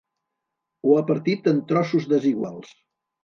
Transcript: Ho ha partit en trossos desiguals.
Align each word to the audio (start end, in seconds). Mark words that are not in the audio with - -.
Ho 0.87 0.95
ha 0.95 1.03
partit 1.11 1.51
en 1.53 1.61
trossos 1.73 2.09
desiguals. 2.13 2.73